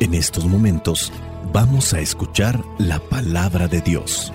[0.00, 1.12] En estos momentos
[1.52, 4.32] vamos a escuchar la palabra de Dios.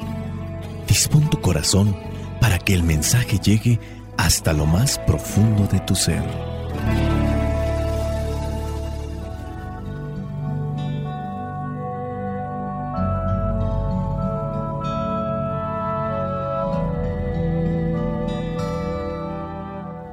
[0.88, 1.98] Dispón tu corazón
[2.39, 3.80] para que el mensaje llegue
[4.16, 6.21] hasta lo más profundo de tu ser.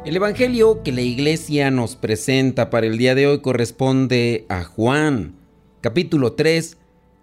[0.06, 5.41] El Evangelio que la iglesia nos presenta para el día de hoy corresponde a Juan,
[5.82, 6.78] capítulo 3,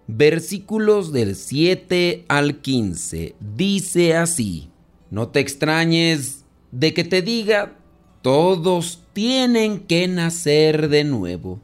[0.06, 3.34] versículos del 7 al 15.
[3.56, 4.68] Dice así,
[5.10, 7.78] no te extrañes de que te diga,
[8.20, 11.58] todos tienen que nacer de nuevo.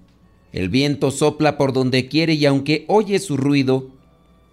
[0.53, 3.91] El viento sopla por donde quiere y aunque oyes su ruido,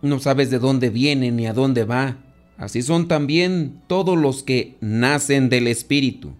[0.01, 2.17] no sabes de dónde viene ni a dónde va.
[2.57, 6.33] Así son también todos los que nacen del Espíritu.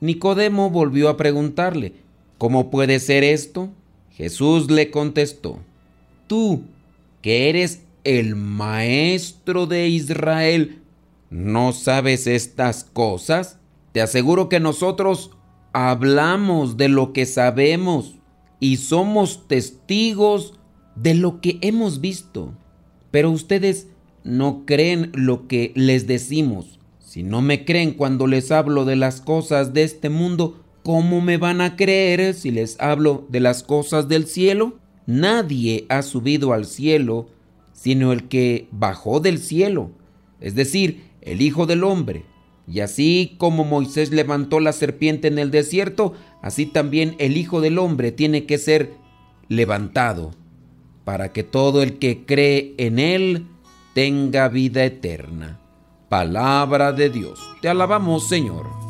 [0.00, 1.92] Nicodemo volvió a preguntarle,
[2.38, 3.70] ¿cómo puede ser esto?
[4.20, 5.60] Jesús le contestó,
[6.26, 6.64] tú,
[7.22, 10.82] que eres el maestro de Israel,
[11.30, 13.58] ¿no sabes estas cosas?
[13.92, 15.30] Te aseguro que nosotros
[15.72, 18.16] hablamos de lo que sabemos
[18.60, 20.52] y somos testigos
[20.96, 22.52] de lo que hemos visto,
[23.10, 23.86] pero ustedes
[24.22, 26.78] no creen lo que les decimos.
[26.98, 31.36] Si no me creen cuando les hablo de las cosas de este mundo, ¿cómo me
[31.36, 34.78] van a creer si les hablo de las cosas del cielo?
[35.06, 37.28] Nadie ha subido al cielo
[37.80, 39.92] sino el que bajó del cielo,
[40.38, 42.26] es decir, el Hijo del Hombre.
[42.68, 47.78] Y así como Moisés levantó la serpiente en el desierto, así también el Hijo del
[47.78, 48.92] Hombre tiene que ser
[49.48, 50.32] levantado,
[51.04, 53.46] para que todo el que cree en él
[53.94, 55.58] tenga vida eterna.
[56.10, 57.40] Palabra de Dios.
[57.62, 58.89] Te alabamos, Señor.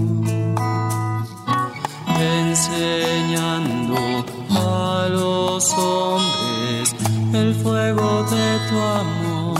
[7.35, 9.59] el fuego de tu amor.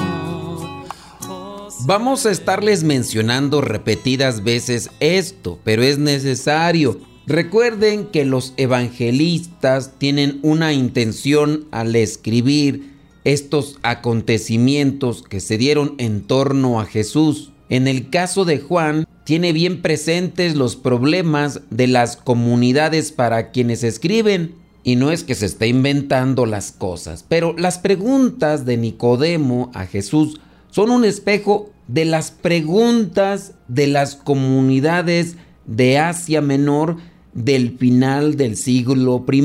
[1.85, 6.99] Vamos a estarles mencionando repetidas veces esto, pero es necesario.
[7.27, 16.21] Recuerden que los evangelistas tienen una intención al escribir estos acontecimientos que se dieron en
[16.23, 17.51] torno a Jesús.
[17.69, 23.83] En el caso de Juan, tiene bien presentes los problemas de las comunidades para quienes
[23.83, 24.60] escriben.
[24.83, 29.85] Y no es que se esté inventando las cosas, pero las preguntas de Nicodemo a
[29.85, 30.39] Jesús
[30.71, 36.97] son un espejo de las preguntas de las comunidades de Asia Menor
[37.33, 39.43] del final del siglo I.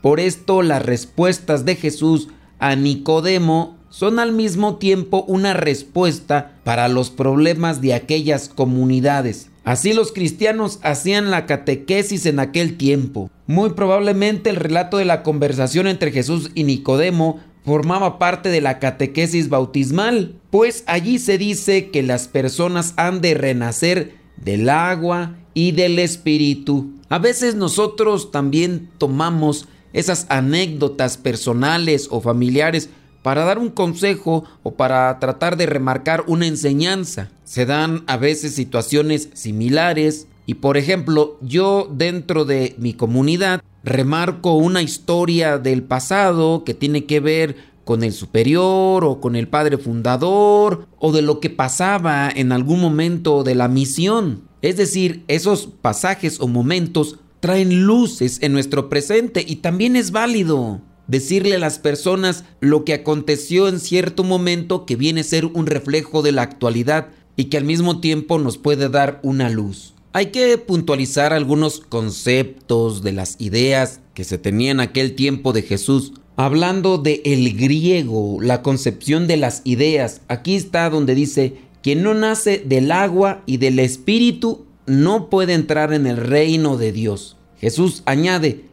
[0.00, 2.28] Por esto las respuestas de Jesús
[2.58, 9.50] a Nicodemo son al mismo tiempo una respuesta para los problemas de aquellas comunidades.
[9.66, 13.32] Así los cristianos hacían la catequesis en aquel tiempo.
[13.48, 18.78] Muy probablemente el relato de la conversación entre Jesús y Nicodemo formaba parte de la
[18.78, 25.72] catequesis bautismal, pues allí se dice que las personas han de renacer del agua y
[25.72, 26.92] del espíritu.
[27.08, 32.88] A veces nosotros también tomamos esas anécdotas personales o familiares
[33.26, 37.28] para dar un consejo o para tratar de remarcar una enseñanza.
[37.42, 44.54] Se dan a veces situaciones similares y por ejemplo yo dentro de mi comunidad remarco
[44.54, 49.76] una historia del pasado que tiene que ver con el superior o con el padre
[49.76, 54.42] fundador o de lo que pasaba en algún momento de la misión.
[54.62, 60.80] Es decir, esos pasajes o momentos traen luces en nuestro presente y también es válido
[61.08, 65.66] decirle a las personas lo que aconteció en cierto momento que viene a ser un
[65.66, 69.94] reflejo de la actualidad y que al mismo tiempo nos puede dar una luz.
[70.12, 75.62] Hay que puntualizar algunos conceptos de las ideas que se tenían en aquel tiempo de
[75.62, 76.14] Jesús.
[76.36, 82.14] Hablando de el griego, la concepción de las ideas, aquí está donde dice que no
[82.14, 87.36] nace del agua y del espíritu no puede entrar en el reino de Dios.
[87.60, 88.64] Jesús añade,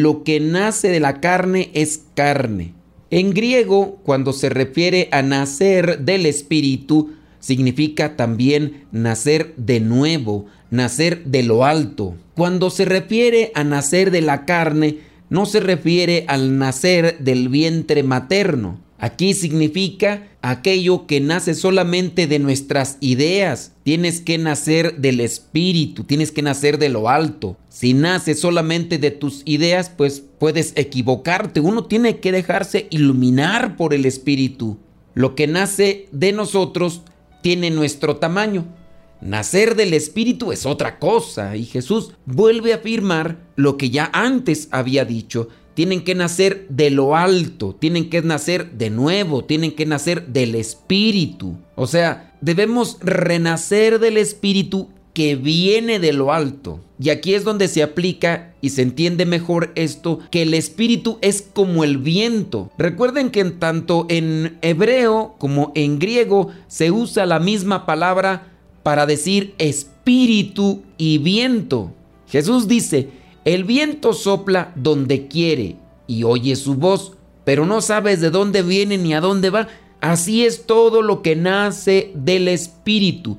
[0.00, 2.72] lo que nace de la carne es carne.
[3.10, 7.10] En griego, cuando se refiere a nacer del Espíritu,
[7.40, 12.14] significa también nacer de nuevo, nacer de lo alto.
[12.34, 18.02] Cuando se refiere a nacer de la carne, no se refiere al nacer del vientre
[18.02, 18.80] materno.
[19.02, 23.72] Aquí significa aquello que nace solamente de nuestras ideas.
[23.82, 27.56] Tienes que nacer del espíritu, tienes que nacer de lo alto.
[27.68, 31.58] Si nace solamente de tus ideas, pues puedes equivocarte.
[31.58, 34.78] Uno tiene que dejarse iluminar por el espíritu.
[35.14, 37.02] Lo que nace de nosotros
[37.42, 38.66] tiene nuestro tamaño.
[39.20, 44.66] Nacer del Espíritu es otra cosa y Jesús vuelve a afirmar lo que ya antes
[44.72, 45.48] había dicho.
[45.74, 50.54] Tienen que nacer de lo alto, tienen que nacer de nuevo, tienen que nacer del
[50.54, 51.56] Espíritu.
[51.74, 56.80] O sea, debemos renacer del Espíritu que viene de lo alto.
[56.98, 61.42] Y aquí es donde se aplica y se entiende mejor esto, que el espíritu es
[61.42, 62.70] como el viento.
[62.78, 68.52] Recuerden que en tanto en hebreo como en griego se usa la misma palabra
[68.82, 71.92] para decir espíritu y viento.
[72.28, 73.08] Jesús dice,
[73.44, 77.12] el viento sopla donde quiere y oye su voz,
[77.44, 79.68] pero no sabes de dónde viene ni a dónde va.
[80.00, 83.38] Así es todo lo que nace del espíritu.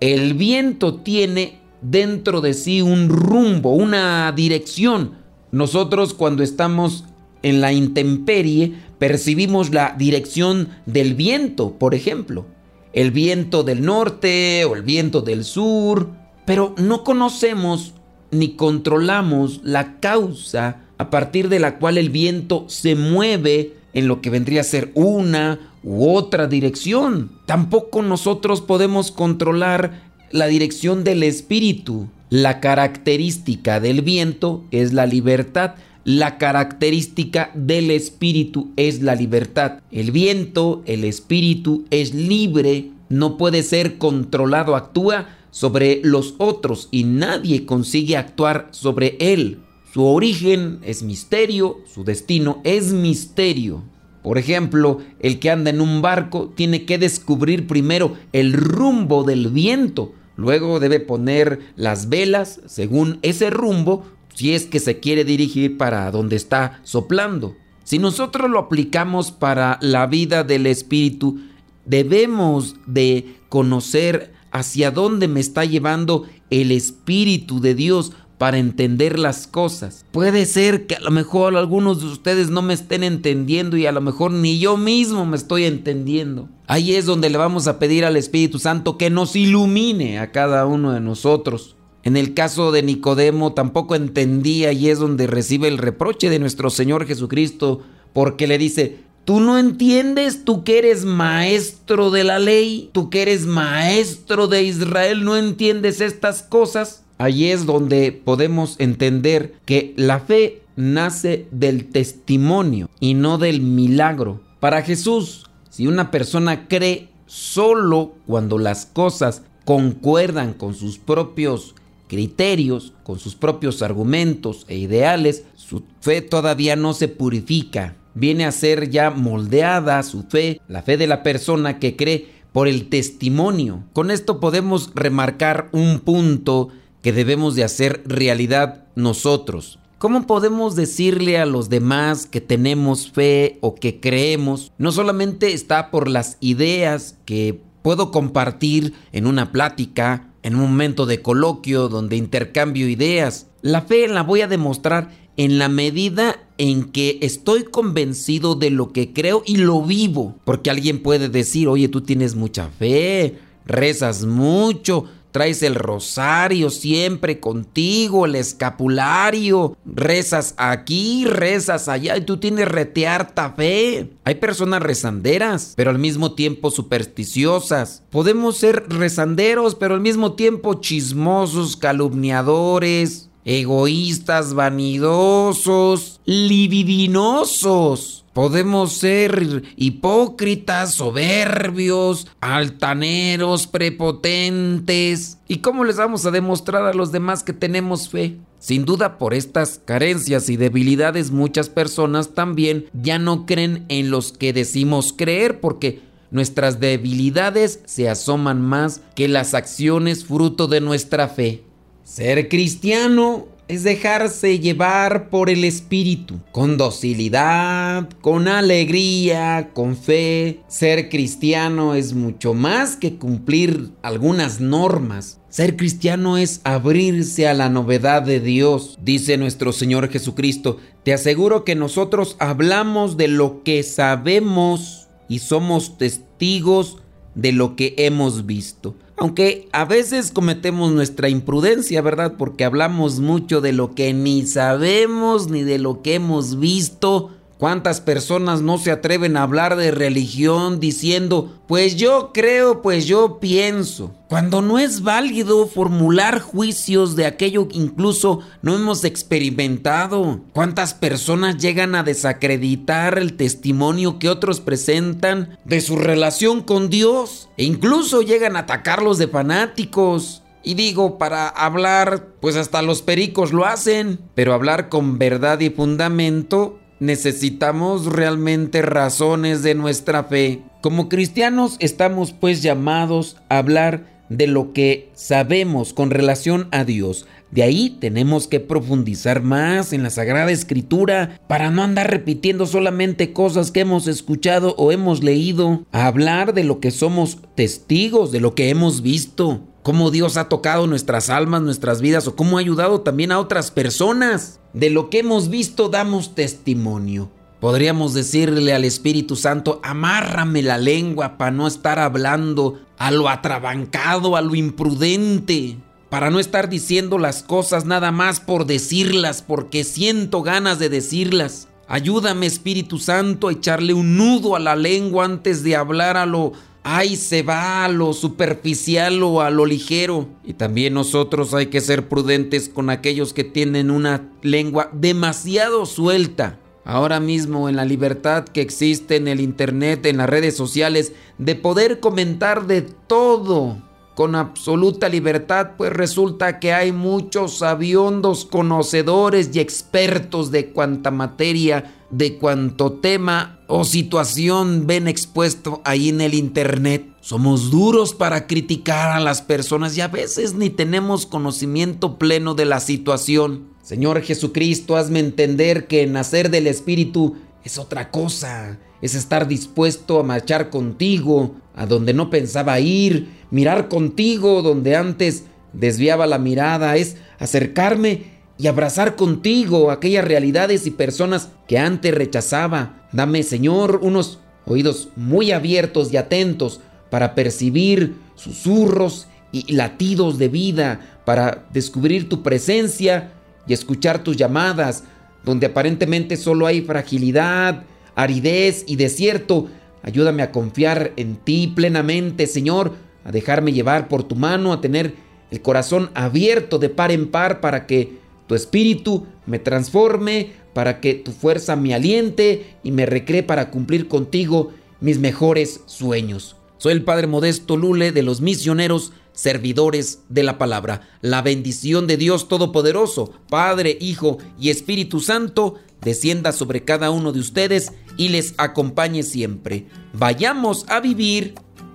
[0.00, 5.18] El viento tiene dentro de sí un rumbo, una dirección.
[5.50, 7.04] Nosotros cuando estamos
[7.42, 12.46] en la intemperie percibimos la dirección del viento, por ejemplo.
[12.92, 16.10] El viento del norte o el viento del sur,
[16.44, 17.94] pero no conocemos
[18.34, 24.20] ni controlamos la causa a partir de la cual el viento se mueve en lo
[24.20, 27.30] que vendría a ser una u otra dirección.
[27.46, 32.08] Tampoco nosotros podemos controlar la dirección del espíritu.
[32.30, 35.74] La característica del viento es la libertad.
[36.04, 39.80] La característica del espíritu es la libertad.
[39.90, 47.04] El viento, el espíritu es libre, no puede ser controlado, actúa sobre los otros y
[47.04, 49.60] nadie consigue actuar sobre él.
[49.92, 53.84] Su origen es misterio, su destino es misterio.
[54.24, 59.46] Por ejemplo, el que anda en un barco tiene que descubrir primero el rumbo del
[59.46, 64.04] viento, luego debe poner las velas según ese rumbo
[64.34, 67.54] si es que se quiere dirigir para donde está soplando.
[67.84, 71.38] Si nosotros lo aplicamos para la vida del espíritu,
[71.86, 79.48] debemos de conocer hacia dónde me está llevando el Espíritu de Dios para entender las
[79.48, 80.06] cosas.
[80.12, 83.92] Puede ser que a lo mejor algunos de ustedes no me estén entendiendo y a
[83.92, 86.48] lo mejor ni yo mismo me estoy entendiendo.
[86.68, 90.66] Ahí es donde le vamos a pedir al Espíritu Santo que nos ilumine a cada
[90.66, 91.74] uno de nosotros.
[92.04, 96.70] En el caso de Nicodemo tampoco entendía y es donde recibe el reproche de nuestro
[96.70, 102.90] Señor Jesucristo porque le dice, Tú no entiendes, tú que eres maestro de la ley,
[102.92, 107.04] tú que eres maestro de Israel, no entiendes estas cosas.
[107.16, 114.42] Allí es donde podemos entender que la fe nace del testimonio y no del milagro.
[114.60, 121.74] Para Jesús, si una persona cree solo cuando las cosas concuerdan con sus propios
[122.08, 128.52] criterios, con sus propios argumentos e ideales, su fe todavía no se purifica viene a
[128.52, 133.84] ser ya moldeada su fe, la fe de la persona que cree por el testimonio.
[133.92, 136.68] Con esto podemos remarcar un punto
[137.02, 139.78] que debemos de hacer realidad nosotros.
[139.98, 144.70] ¿Cómo podemos decirle a los demás que tenemos fe o que creemos?
[144.78, 151.06] No solamente está por las ideas que puedo compartir en una plática, en un momento
[151.06, 153.48] de coloquio donde intercambio ideas.
[153.62, 158.92] La fe la voy a demostrar en la medida en que estoy convencido de lo
[158.92, 160.36] que creo y lo vivo.
[160.44, 167.40] Porque alguien puede decir, oye, tú tienes mucha fe, rezas mucho, traes el rosario siempre
[167.40, 174.10] contigo, el escapulario, rezas aquí, rezas allá y tú tienes retearta fe.
[174.22, 178.04] Hay personas rezanderas, pero al mismo tiempo supersticiosas.
[178.10, 188.24] Podemos ser rezanderos, pero al mismo tiempo chismosos, calumniadores, egoístas, vanidosos, libidinosos.
[188.32, 195.38] Podemos ser hipócritas, soberbios, altaneros, prepotentes.
[195.46, 198.38] ¿Y cómo les vamos a demostrar a los demás que tenemos fe?
[198.58, 204.32] Sin duda por estas carencias y debilidades muchas personas también ya no creen en los
[204.32, 206.00] que decimos creer porque
[206.32, 211.62] nuestras debilidades se asoman más que las acciones fruto de nuestra fe.
[212.04, 220.60] Ser cristiano es dejarse llevar por el Espíritu, con docilidad, con alegría, con fe.
[220.68, 225.40] Ser cristiano es mucho más que cumplir algunas normas.
[225.48, 228.98] Ser cristiano es abrirse a la novedad de Dios.
[229.02, 235.96] Dice nuestro Señor Jesucristo, te aseguro que nosotros hablamos de lo que sabemos y somos
[235.96, 236.98] testigos
[237.34, 238.94] de lo que hemos visto.
[239.16, 242.34] Aunque a veces cometemos nuestra imprudencia, ¿verdad?
[242.36, 248.00] Porque hablamos mucho de lo que ni sabemos ni de lo que hemos visto ¿Cuántas
[248.00, 254.12] personas no se atreven a hablar de religión diciendo, pues yo creo, pues yo pienso?
[254.28, 260.40] Cuando no es válido formular juicios de aquello que incluso no hemos experimentado.
[260.52, 267.48] ¿Cuántas personas llegan a desacreditar el testimonio que otros presentan de su relación con Dios?
[267.56, 270.42] E incluso llegan a atacarlos de fanáticos.
[270.64, 275.70] Y digo, para hablar, pues hasta los pericos lo hacen, pero hablar con verdad y
[275.70, 280.62] fundamento necesitamos realmente razones de nuestra fe.
[280.80, 287.26] Como cristianos estamos pues llamados a hablar de lo que sabemos con relación a Dios.
[287.50, 293.32] De ahí tenemos que profundizar más en la Sagrada Escritura para no andar repitiendo solamente
[293.32, 298.40] cosas que hemos escuchado o hemos leído, a hablar de lo que somos testigos, de
[298.40, 302.60] lo que hemos visto cómo Dios ha tocado nuestras almas, nuestras vidas o cómo ha
[302.60, 304.58] ayudado también a otras personas.
[304.74, 307.30] De lo que hemos visto damos testimonio.
[307.60, 314.36] Podríamos decirle al Espíritu Santo, amárrame la lengua para no estar hablando a lo atrabancado,
[314.36, 315.76] a lo imprudente,
[316.10, 321.68] para no estar diciendo las cosas nada más por decirlas, porque siento ganas de decirlas.
[321.86, 326.52] Ayúdame Espíritu Santo a echarle un nudo a la lengua antes de hablar a lo
[326.84, 330.28] ay, se va a lo superficial o a lo ligero.
[330.44, 336.60] Y también nosotros hay que ser prudentes con aquellos que tienen una lengua demasiado suelta.
[336.84, 341.54] Ahora mismo en la libertad que existe en el Internet, en las redes sociales, de
[341.54, 343.78] poder comentar de todo
[344.14, 351.92] con absoluta libertad, pues resulta que hay muchos sabiondos conocedores y expertos de cuanta materia,
[352.16, 357.08] de cuanto tema o situación ven expuesto ahí en el Internet.
[357.20, 362.66] Somos duros para criticar a las personas y a veces ni tenemos conocimiento pleno de
[362.66, 363.68] la situación.
[363.82, 368.78] Señor Jesucristo, hazme entender que nacer del Espíritu es otra cosa.
[369.02, 375.44] Es estar dispuesto a marchar contigo a donde no pensaba ir, mirar contigo donde antes
[375.72, 383.08] desviaba la mirada, es acercarme y abrazar contigo aquellas realidades y personas que antes rechazaba.
[383.12, 386.80] Dame, Señor, unos oídos muy abiertos y atentos
[387.10, 393.32] para percibir susurros y latidos de vida, para descubrir tu presencia
[393.66, 395.04] y escuchar tus llamadas,
[395.44, 397.84] donde aparentemente solo hay fragilidad,
[398.14, 399.68] aridez y desierto.
[400.02, 402.94] Ayúdame a confiar en ti plenamente, Señor,
[403.24, 405.14] a dejarme llevar por tu mano, a tener
[405.50, 411.14] el corazón abierto de par en par para que tu espíritu me transforme, para que
[411.14, 416.56] tu fuerza me aliente y me recree para cumplir contigo mis mejores sueños.
[416.78, 421.08] Soy el Padre Modesto Lule de los misioneros servidores de la palabra.
[421.20, 427.40] La bendición de Dios Todopoderoso, Padre, Hijo y Espíritu Santo, descienda sobre cada uno de
[427.40, 429.86] ustedes y les acompañe siempre.
[430.12, 431.54] Vayamos a vivir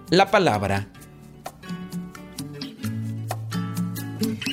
[0.09, 0.91] la palabra.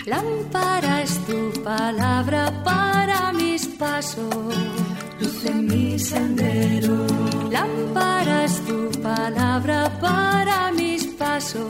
[0.06, 4.54] Lámpara es tu palabra para mis pasos,
[5.20, 7.06] luz en mi sendero.
[7.50, 11.66] Lámpara es tu palabra para mis pasos,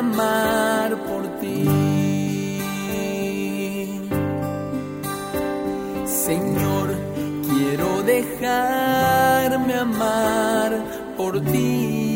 [0.00, 1.64] clamar por ti.
[6.06, 6.88] Señor,
[7.48, 10.72] quiero dejarme amar
[11.16, 12.09] por ti.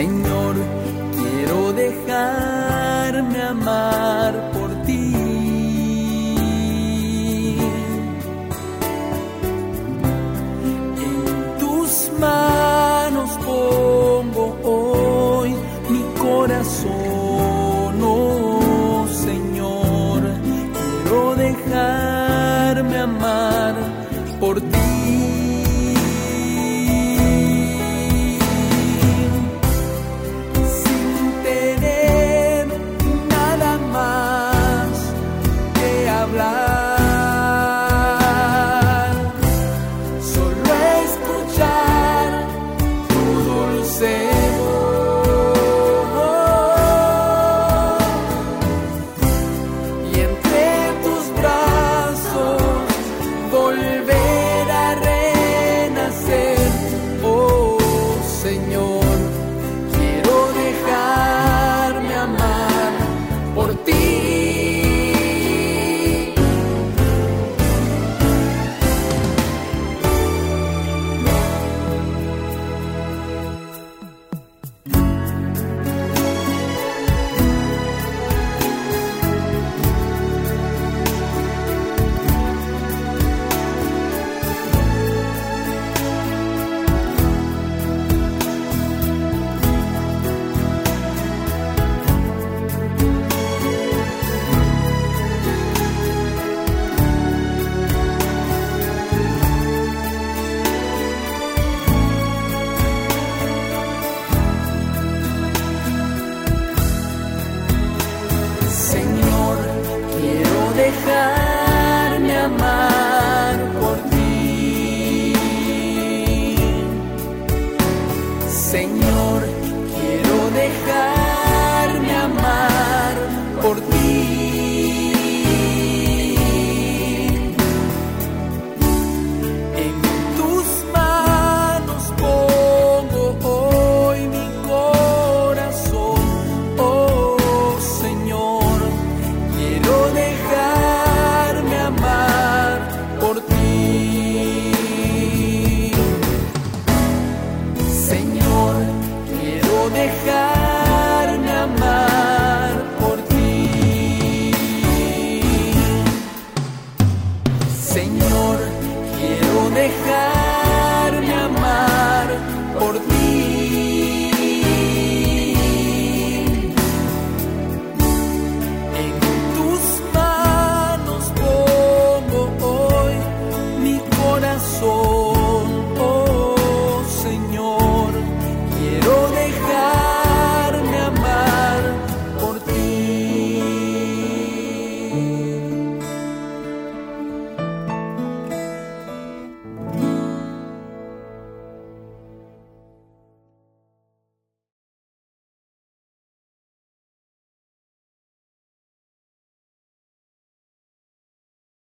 [0.00, 0.56] Señor,
[1.14, 2.69] quiero dejarme